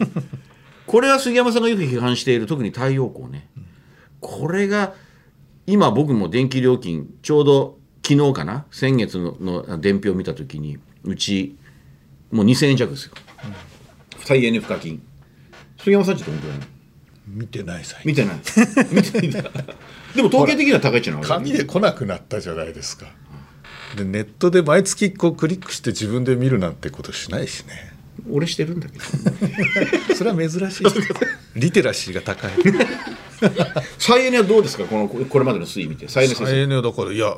[0.89, 3.47] これは杉山さんがよく批判している特に太陽光ね。
[4.21, 4.95] これが
[5.67, 8.65] 今僕も電気料金ちょうど昨日かな？
[8.71, 11.55] 先月のの伝票を見た時にうち
[12.31, 13.11] もう2000円弱ですよ。
[14.21, 14.99] 再エネ賦課金
[15.77, 16.57] 杉山さんちどのくらい
[17.27, 18.09] 見てない最近。
[18.09, 18.37] 見てない。
[18.91, 19.53] 見てない。
[20.15, 23.05] でも統計的には高いっちゃうのは紙で来なくなったじゃないですか。
[23.95, 27.93] でネットで毎月こうクリックして自分で見るなんてことしないしね。
[28.29, 29.05] 俺してるんだけど
[30.19, 30.83] それは珍しい。
[31.55, 32.51] リテラシーが高い。
[33.97, 34.83] 再エネはどうですか？
[34.83, 36.09] このこれまでの推移見て。
[36.09, 37.33] 再エネ再エネをだからいや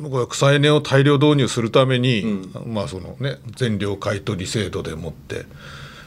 [0.00, 2.24] 僕は再エネを大量導入するために、
[2.66, 5.44] まあそのね全量買い取り制度でもって、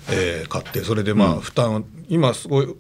[0.10, 2.74] えー買ってそれでまあ負担、今すごい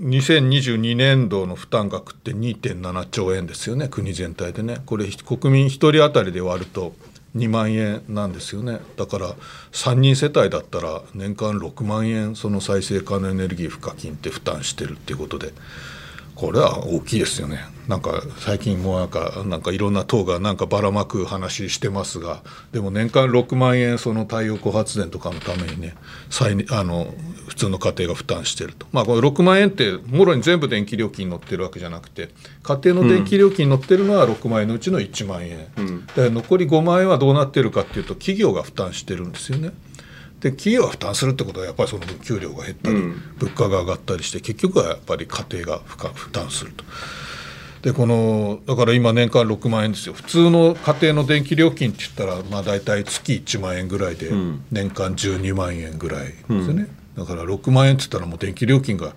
[0.00, 3.88] 2022年度の負担額って2.7兆円ですよね。
[3.88, 4.78] 国全体でね。
[4.86, 6.94] これ国民1人当たりで割ると
[7.34, 8.80] 2万円なんですよね。
[8.96, 9.34] だから
[9.72, 15.52] 3人世帯だったら年間6万円その再生可能エネルギー賦課金って負担してるっていうことで。
[16.34, 17.60] これは大きいですよね。
[17.88, 22.42] なんか最近もうなんかなんかいろんな党がなんかばらまく話してますが
[22.72, 25.94] でも年間6万円その太陽光発電とかのためにね
[26.30, 27.12] 再あの
[27.46, 28.86] 普通の家庭が負担してると。
[28.92, 32.30] まあこの6万円ってもろに全部電気料金に乗ってるわけじゃなくて
[32.62, 35.68] 家庭の電気料金に乗ってるのは6万円のうちの1万円、
[36.16, 39.72] で残り5万円はどうなってるかっていうと企業が負担してるんですよね。
[40.44, 42.96] で企業が負担するってことはやっぱりその分給料が減ったり、
[43.38, 46.84] 物価が上がったりして結局はやっぱり家庭が負担すると。
[47.80, 50.12] でこのだから今年間6万円ですよ。
[50.12, 54.32] 普通の家庭の電気料金って言ったらまあ大体月1万円ぐらいで
[54.70, 59.14] 年間12万円ぐらいですよね、だから6万円って言ったらもう電気料金が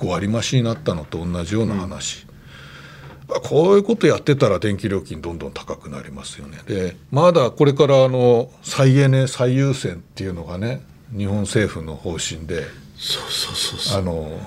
[0.00, 2.25] 5割増しになったのと同じような話、まあ
[3.28, 6.58] こういうことやってたら電気料金どんどん高くなりますよね。
[6.66, 10.80] でまだこれからあの再エネ最優先っていうのがね
[11.16, 12.64] 日本政府の方針で
[12.98, 14.38] そうそうそうそうあの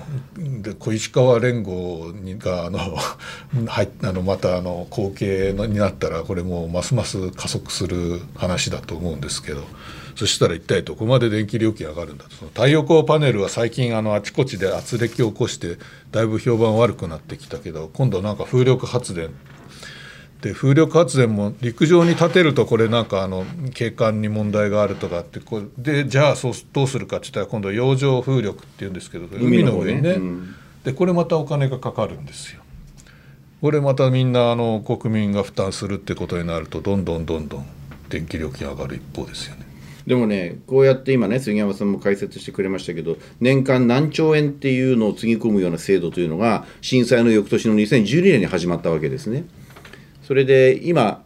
[0.62, 2.78] で小石川連合にがあの
[3.66, 9.64] はいあのまたあの後継のになったらこれもうますます加速する話だと思うんですけど
[10.14, 12.30] そしたら一体どこまで電気料金上がるんだと。
[12.30, 15.78] その太陽光パネルは最近あのあちこちで圧力を起こして
[16.10, 19.30] だいぶ評判悪くなってきたけど今度なんか風力発電。
[20.40, 23.44] で風力発電も陸上に建てるとこれなんかあの
[23.74, 30.10] 景観に問題があるとかってこれでじゃあそうどうするかって言ったら今度洋上風力っていうんですけど海の上にね。
[30.12, 30.14] ね。
[30.16, 30.54] うん。
[30.84, 32.62] でこれまたお金がかかるんですよ。
[33.60, 37.66] これまたみんなあの国民が負担するってことになるとどんどんどんどん
[38.08, 39.69] 電気料金上がる一方ですよね。
[40.06, 49.44] でもねこうやって今ね杉山さんも解説してくれましたけど年間何兆円っていうのをつぎ込むような制度というのが震災の翌年の2012年に始まったわけですね。
[50.22, 51.22] それで今、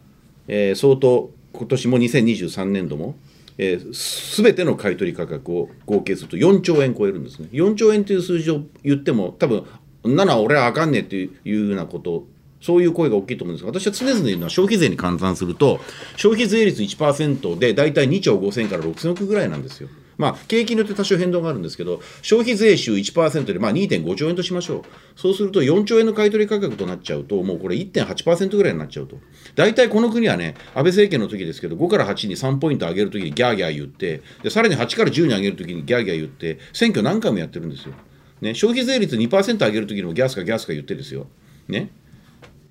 [0.47, 3.15] えー相当今年も2023年度も、
[3.57, 7.47] えー、全ての買取価格を合計すると4兆円超えるんですね。
[7.51, 9.65] 4兆円という数字を言っても多分
[10.03, 12.27] なら俺はあかんねっていうようなこと
[12.65, 15.79] そういう声が大きいと思うんですが私は常々言うのは消費税に換算すると
[16.17, 19.89] 消費税率1%で大体2兆5000から6000億ぐらいなんですよ。
[20.17, 24.83] まあ、景気によって多少変動があるんですけど、消費税収1%で、まあ、2.5兆円としましょう。
[25.17, 29.17] そうすると4兆円の買取価格となっちゃうと、もうこれ1.8%ぐらいになっちゃうと。
[29.55, 37.93] 大体この国はね、安倍政権の時ですけど、5から8に3ポイント上げるときにギャーギャー言って、でさらに8から10に上げるときにギャーギャー言って、選挙何回もやってるんですよ。
[38.41, 41.27] ね、消費税率2%上げるときにもギャースかギャースか言ってですよ。
[41.67, 41.89] ね。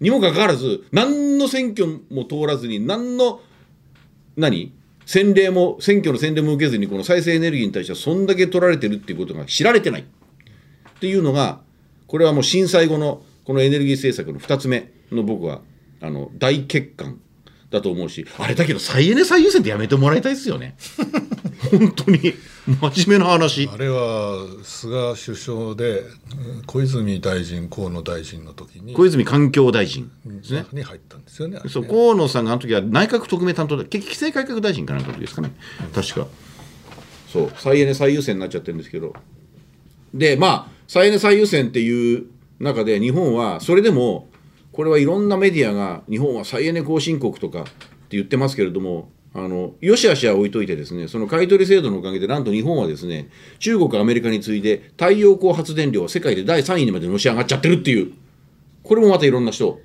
[0.04, 3.40] にもかかわらず何の選挙も通らずに何の
[4.36, 4.74] 何？
[5.06, 10.02] 洗礼も選挙の洗礼も受けずにこの再生エネルギーに対してはそんだけ取られてるっていうことが知られてない。
[10.02, 11.60] っていうのが
[12.06, 15.62] これはもう震災後のこのエネルギー政策の2つ目の僕は
[16.02, 17.18] あの大欠陥
[17.70, 20.76] だと思うしあれだけど再エネ最優先ってやめてもらいたいですよね。
[21.78, 22.34] 本当に。
[22.66, 23.68] 真面目な話。
[23.72, 28.94] あれは菅首相でうん小泉大臣河野大臣の時に。
[28.94, 30.10] 小泉環境大臣。
[30.24, 30.66] ですね。
[30.72, 31.60] に入ったんですよね。
[31.68, 33.84] そう河野さんがあの時は内閣特命担当だ。
[33.84, 35.52] 結局規制改革大臣かなんかの時ですかね、
[35.94, 36.26] 確か。
[37.30, 37.52] そう。
[37.56, 39.14] 再エネ最優先になっちゃってるんですけど。
[40.14, 42.26] でまあ再エネ最優先っていう
[42.60, 44.28] 中で日本はそれでも
[44.72, 47.70] これはいろんなメディアが日本は再エネ後進国とかって
[48.10, 58.12] 言ってますけれどもあのよしあしは置いといてですねその買取制度のおかげでなんと日本はですね中国アメリカに次いで太陽光発電量は世界で第3位にまでのし上がっちゃってるっていう。
[58.84, 59.80] これもまたいろんな人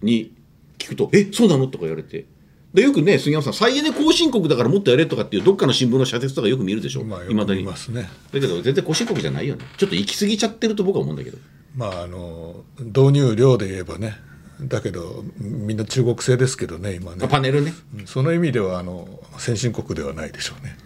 [0.00, 0.32] に
[0.78, 2.26] 聞くと「えそうなの?」とか言われて。
[2.72, 7.46] でよくね杉山さん再エネ後進国だからもっとやれとかっていうどっかの新聞の社説とかよく見るでしょいまだに。
[7.46, 8.08] だ見ますね。
[8.32, 9.64] けど全然後進国じゃないよね。
[9.76, 11.38] ちょっと行き過ぎちゃってると僕は思うんだけど。
[11.76, 14.16] まああの導入量で言えばね
[14.60, 17.26] だけどみんな中国製ですけどね今ね。
[17.28, 17.72] パネルね。
[17.98, 18.06] うん。
[18.06, 20.76] その意味ではあの先進国ではないでしょうね。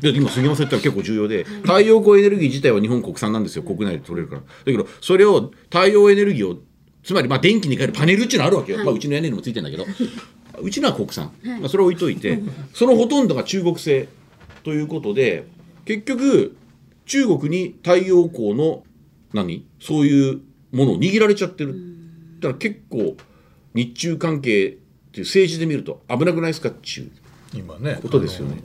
[0.00, 4.40] で今杉山さん言ったら結構重要で太陽光エネルギー自体は日本国産なんですよ国内で取れるから。
[4.42, 6.58] だけどそれを太陽エネルギーを
[7.02, 9.86] つまりまあ電気に変えるパネルっていうのはあるわけよ、まあ、うちの屋根にもついてるんだけど。
[10.58, 12.40] うちのは国産、まあ、それは置いといて
[12.72, 14.08] そのほとんどが中国製
[14.64, 15.44] ということで
[15.84, 16.56] 結局
[17.04, 18.82] 中国に太陽光の
[19.34, 19.66] 何？
[19.80, 20.40] そういう
[20.72, 21.74] ものを握られちゃってる
[22.40, 23.16] だから結構
[23.74, 24.70] 日中関係っ
[25.12, 27.10] ていう政治で見ると危なくないですかっう
[27.54, 28.56] 今ねことですよね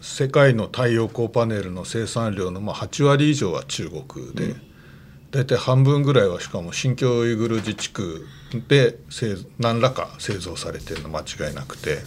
[0.00, 4.56] 世界の太陽光パネルの生産量のまあ8割以上は中国で、
[5.30, 8.26] 大体半分ぐらいはしかも新疆ウイグル自治区
[8.66, 11.98] で製何らか製造されてるの間違いなくて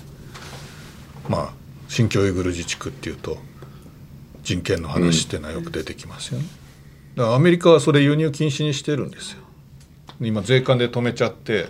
[1.30, 1.54] まあ
[1.88, 3.38] 新疆ウイグル自治区っていうと
[4.42, 6.48] 人権の話っていうのはよく出てきますよね。
[7.16, 9.42] だからアメリカはそれ輸入禁止にしてるんですよ。
[10.28, 11.68] 今税関で止めちゃって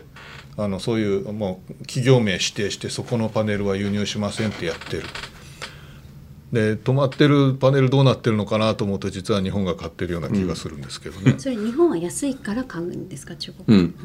[0.58, 5.04] あのそういうもう企業名指定してそこのパネルは輸入しませんってやってる。
[6.52, 13.96] で止まってるパネルどうなってるのかなと思うと実は日本が買ってるような気がするんですけどね、それ日本は安いから買うんですか中国、うん、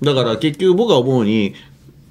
[0.00, 1.56] だから結局僕は思うに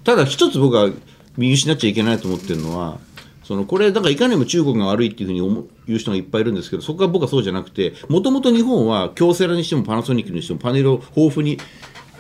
[0.04, 0.90] ただ一つ僕は
[1.38, 3.00] 見失っちゃいけないと思ってるのは
[3.50, 11.58] そのこれだからいかにも中国が悪いっていうふうに思う言う人がいっぱいいるんですけどそこは僕はそうじゃなくてもともと日本は京セラにしてもパナソニックにしてもパネルを豊富に、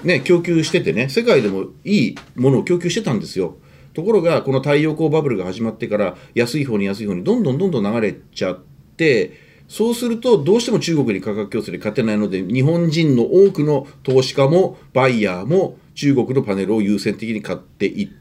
[0.03, 3.57] ね、供給しててね世界でもいいものを供給してたんですよ。
[3.93, 8.59] ところがこの太陽光バブルが始まってから安い方に安い方にどんどんどんどん流れちゃっ
[8.97, 9.33] て
[9.67, 18.18] そうするとどうしても中国に価格競争で勝てないので日本人の多くの投資家もバイヤーも中国のパネルを優先的に買っていって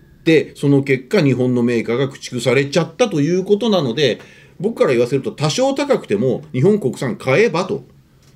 [0.55, 4.21] その結果日本のメーカーが駆逐されちゃったということなので
[4.61, 7.85] 僕から言わせると多少高くても日本国産買えばと。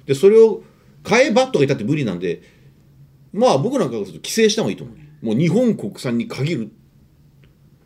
[0.06, 0.62] でそれを
[1.04, 2.42] 買えばとか言ったって無理なんで
[3.32, 5.26] まあ僕なんかがすると規制した方がいいと思う。
[5.26, 6.70] もう日本国産に限る。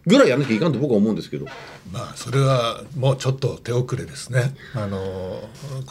[0.06, 1.46] ぐらいやらなきゃいかんと僕は思うんですけど。
[1.92, 4.54] まあそれはもうちょっと手遅れですね。
[4.74, 5.42] あの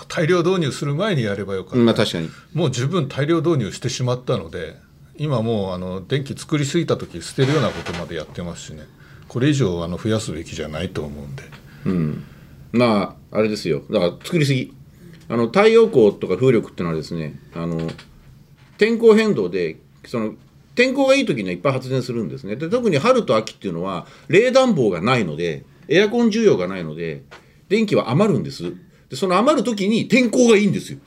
[0.08, 2.30] 大量導入する前にやればよかった、まあ確かに。
[2.54, 4.78] もう十分大量導入してしまったので
[5.18, 8.84] 今もうあの電気作りすぎた時捨てるようなことまでやってますしね。
[9.28, 11.44] これ以上あの増やすべきじゃないと思うんで。
[11.86, 12.24] うん。
[12.72, 13.84] まああれですよ。
[13.90, 14.74] だから作りすぎ。
[15.28, 17.90] あの太陽光とか風力ってのはですねあの
[18.78, 20.36] 天候変動でその
[20.76, 22.56] 天候がいい時にはいっぱい発電するんですね。
[22.56, 27.24] で特に春と秋っていうのは冷暖房がないのでエアコン需要がないので
[27.70, 28.74] 電気は余るんです。
[29.10, 31.00] でその余る時に天候がいいんですよ。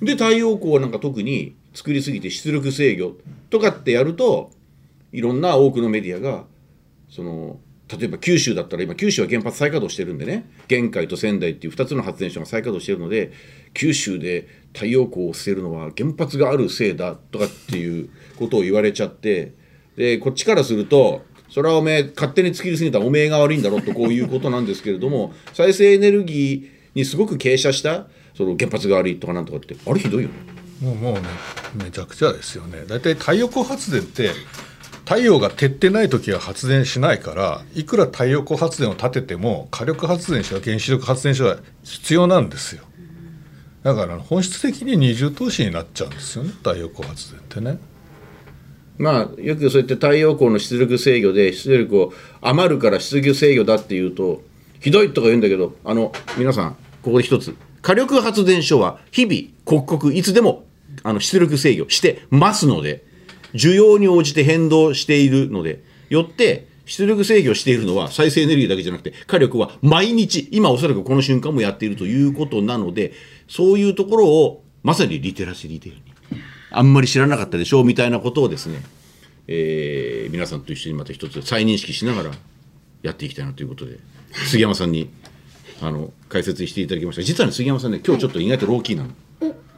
[0.00, 3.12] で太陽光なんか特に作りすぎて出力制御
[3.50, 4.50] とかってやると
[5.12, 6.44] いろんな多くのメディアが
[7.10, 7.58] その
[7.88, 13.30] 例えば九州だったら今九州は原発再稼働してるんでね玄海と仙台っていう2つの発電所が再稼働してるので
[13.74, 18.08] 九州で太陽光を捨てるのは原発があるせいだとかっていう
[18.38, 19.52] ことを言われちゃって
[19.96, 30.55] でこっちからするとそれはおめえ勝手に作りすぎたおめえが悪いんだろとこういうことなんですけれども再生エネルギーにすごく傾斜したその原発が悪いとかなんとかってあれひどいよね。
[30.80, 31.22] もうもうね
[31.74, 32.84] めちゃくちゃですよね。
[32.86, 34.30] 大体太陽光発電って
[35.04, 42.82] 太陽が照ってない時は発電しないからいくら太陽光発電を立てても火力発電所や原子力発電所は必要なんですよ。
[43.82, 47.78] だから本質的に二重投資になっちゃうんですよね太陽光発電ってね。
[48.98, 54.42] まあよくそうやって太陽光の出力制御で出力を余るから出力制御だっていうと
[54.80, 57.54] ひどいとか言うんだけどあの皆さんここで一つ。
[57.80, 60.64] 火力発電所は日々刻々いつでも
[61.02, 63.04] あの出力制御してますので
[63.54, 73.12] 需要に応じて変動しているのでよって出力制御しているのは再生エネルギーだけじゃなくて火力は毎日今おそらくこの瞬間もやっているということなので
[73.48, 76.04] そういうところをまさにリテラシーリテールに
[76.70, 78.82] あんまり知らなかったでしょうみたいなことをですね、
[79.48, 82.30] えー皆さんと一緒にまた一つ再認識しながら
[83.02, 83.98] やっていきたいなということで
[84.48, 85.08] 杉山さんに
[85.80, 89.10] あの解説していただきました実はね杉山さんね今日ちょっと意外とローキーなの。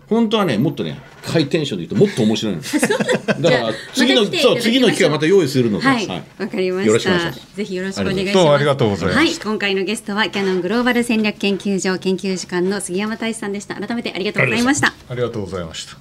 [0.09, 2.63] 本当はねもっとねハイテンションで言うともっと面白いの
[3.41, 7.57] だから次のそう次の機会また用意するので、はい、わ、かりまよろししたくお願いします。
[7.57, 8.35] ぜひよろしくお願いします。
[8.35, 13.75] どうもありがとうございましたはい、今回のゲストはキャノングローバル戦略研究所研究時間の杉山大志さんでした。
[13.75, 14.95] 改めてありがとうございました。
[15.09, 15.99] ありがとうございました。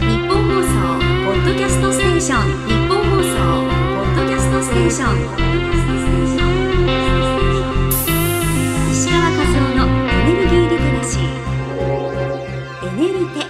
[0.00, 0.74] 日本放送
[1.24, 2.42] ポッドキャストステーション。
[2.66, 3.34] 日本放送
[3.94, 6.03] ポッドキャストステーション
[9.14, 9.44] 川和夫
[9.76, 11.22] のエネルギーリテラシー
[12.88, 13.46] エネルテ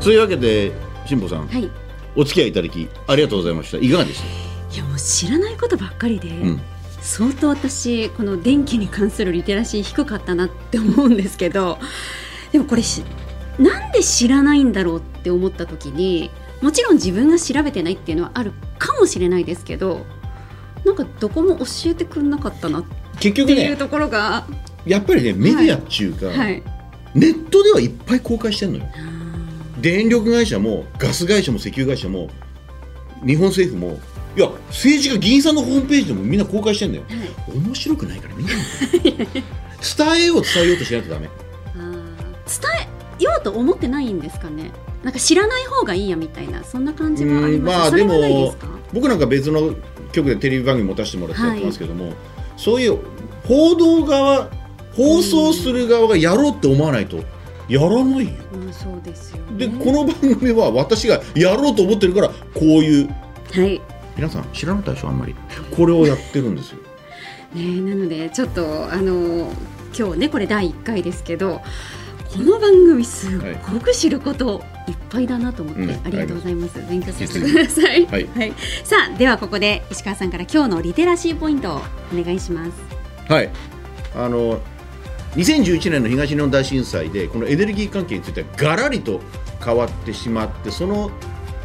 [0.00, 0.72] そういうわけで
[1.06, 1.70] 辛坊さん、はい
[2.14, 3.78] お付き合いいただきありがとうございました。
[3.78, 4.74] いかがでした？
[4.74, 6.60] いやもう知らないことばっかりで、ん。
[7.00, 11.78] 相当私この電気に関するリテラシー低かったなって思うんですけど
[12.50, 13.02] でもこれし
[13.58, 16.30] なんで知らないんだろうって思った時に
[16.60, 18.52] もちろん自分が調べてないっていうのはある
[18.92, 20.04] かもしれないですけど
[20.84, 22.84] なんかどこも教えてくれなかったなっ
[23.20, 24.46] 結局ねていうところが、
[24.84, 26.62] やっぱりねメディアっちゅうか、はい、
[27.14, 28.84] ネットではいっぱい公開してんのよ。
[29.80, 32.28] 電力会社もガス会社も石油会社も
[33.24, 34.00] 日本政府も
[34.36, 37.04] いや政治家議員さんのホームページでもみんな公開してんだよ、
[37.48, 41.28] 面白くないからみんな伝えよう伝えようとしないとダメ。
[41.74, 41.90] 伝
[43.20, 44.72] えようと思ってないんですかね
[45.02, 47.78] なんか知らない方がいいやみたいなそんな感じもあります？
[47.80, 48.54] まあでも
[48.92, 49.74] 僕なんか別の
[50.12, 52.12] 局でテレビ番組持たせてもらってはいやってますけども、
[52.56, 52.98] そういう
[53.46, 54.48] 報道側
[54.94, 57.16] 放送する側がやろうって思わないと
[57.68, 58.32] やらないよ。
[58.52, 59.66] うん、そうですよ、ね。
[59.66, 63.08] でこの番組は私がやろうと思ってるからこういう。
[63.08, 63.80] はい、
[64.16, 65.34] 皆さん知らなかったでしょあんまり。
[65.76, 66.78] これをやってるんですよ。
[67.54, 69.52] ね、なのでちょっとあの
[69.98, 71.60] 今日ねこれ第1回ですけど
[72.32, 73.30] この番組すっ
[73.70, 76.78] ごく知ることいっぱいだなと思って、うんありがとうございます。
[76.88, 78.26] 勉強させてください、はい。
[78.84, 82.72] さあではここで石川さんから今日のリテラシーポイントをお願いします。
[83.28, 83.50] はい。
[84.14, 84.60] あの
[85.36, 89.20] 2011年の東日本大震災でこのエネルギー関係についてはガラリと
[89.64, 91.10] 変わってしまってその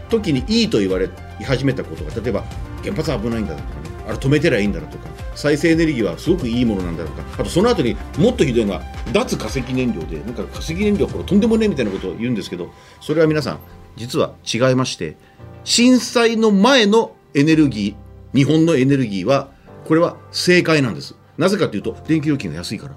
[0.10, 1.10] 時にいいと言われ
[1.44, 2.44] 始めたことが例えば
[2.82, 7.24] 原発は危ないんだとかねあれ止めてりゃいいんだとか再生エネルギーはすごくいいものなんだろうか。
[7.38, 8.82] あとその後にもっとひどいのが
[9.14, 13.60] 脱化石燃料でなんか化石燃料はこれとんでもねえみたいなことを言うんですけどそれは皆さん
[13.96, 15.16] 実は違いまして
[15.64, 19.52] 震災の前のエネルギー日本のエネルギーは
[19.86, 21.16] これは正解なんです。
[21.38, 22.96] なぜかというと電気料金が安いから。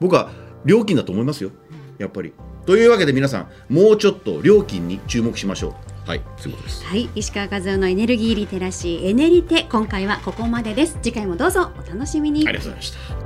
[0.00, 0.30] 僕は
[0.64, 1.50] 料金だと思いますよ。
[1.98, 2.32] やっぱり。
[2.64, 5.95] というわけで皆さんもうちょっと料金に注目しましょう。
[6.06, 6.84] はいそういうことです。
[6.84, 10.98] はい石川和夫のエネルギーリテラシーエネリテ今回はここまでです。
[11.02, 12.46] 次回もどうぞお楽しみに。
[12.48, 12.90] ありがとうございまし
[13.20, 13.25] た